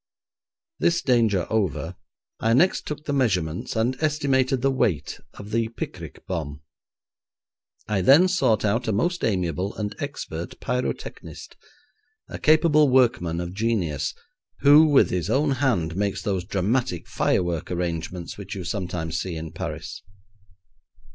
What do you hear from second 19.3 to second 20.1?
in Paris.